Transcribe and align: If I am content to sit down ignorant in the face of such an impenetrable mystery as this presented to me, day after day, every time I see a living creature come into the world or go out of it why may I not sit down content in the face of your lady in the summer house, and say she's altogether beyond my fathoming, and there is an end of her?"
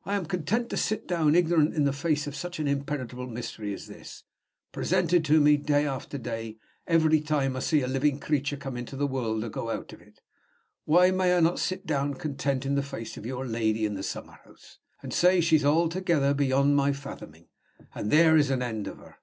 If 0.00 0.06
I 0.06 0.14
am 0.16 0.24
content 0.24 0.70
to 0.70 0.78
sit 0.78 1.06
down 1.06 1.34
ignorant 1.34 1.74
in 1.74 1.84
the 1.84 1.92
face 1.92 2.26
of 2.26 2.34
such 2.34 2.58
an 2.60 2.66
impenetrable 2.66 3.26
mystery 3.26 3.74
as 3.74 3.88
this 3.88 4.24
presented 4.72 5.22
to 5.26 5.38
me, 5.38 5.58
day 5.58 5.86
after 5.86 6.16
day, 6.16 6.56
every 6.86 7.20
time 7.20 7.54
I 7.54 7.58
see 7.58 7.82
a 7.82 7.86
living 7.86 8.18
creature 8.20 8.56
come 8.56 8.74
into 8.78 8.96
the 8.96 9.06
world 9.06 9.44
or 9.44 9.50
go 9.50 9.68
out 9.68 9.92
of 9.92 10.00
it 10.00 10.22
why 10.86 11.10
may 11.10 11.36
I 11.36 11.40
not 11.40 11.58
sit 11.58 11.84
down 11.86 12.14
content 12.14 12.64
in 12.64 12.74
the 12.74 12.82
face 12.82 13.18
of 13.18 13.26
your 13.26 13.44
lady 13.46 13.84
in 13.84 13.96
the 13.96 14.02
summer 14.02 14.38
house, 14.46 14.78
and 15.02 15.12
say 15.12 15.42
she's 15.42 15.62
altogether 15.66 16.32
beyond 16.32 16.74
my 16.74 16.94
fathoming, 16.94 17.48
and 17.94 18.10
there 18.10 18.38
is 18.38 18.48
an 18.48 18.62
end 18.62 18.86
of 18.86 18.96
her?" 18.96 19.18